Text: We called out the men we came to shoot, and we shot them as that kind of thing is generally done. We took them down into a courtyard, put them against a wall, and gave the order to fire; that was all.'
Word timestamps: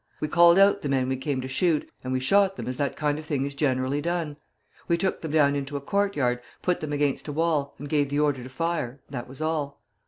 We 0.19 0.27
called 0.27 0.57
out 0.57 0.81
the 0.81 0.89
men 0.89 1.09
we 1.09 1.15
came 1.15 1.41
to 1.41 1.47
shoot, 1.47 1.87
and 2.03 2.11
we 2.11 2.19
shot 2.19 2.55
them 2.55 2.65
as 2.67 2.77
that 2.77 2.95
kind 2.95 3.19
of 3.19 3.25
thing 3.27 3.45
is 3.45 3.53
generally 3.53 4.01
done. 4.01 4.37
We 4.87 4.97
took 4.97 5.21
them 5.21 5.31
down 5.31 5.55
into 5.55 5.77
a 5.77 5.79
courtyard, 5.79 6.41
put 6.63 6.79
them 6.79 6.91
against 6.91 7.27
a 7.27 7.31
wall, 7.31 7.75
and 7.77 7.87
gave 7.87 8.09
the 8.09 8.19
order 8.19 8.41
to 8.41 8.49
fire; 8.49 9.01
that 9.11 9.27
was 9.29 9.41
all.' 9.43 9.79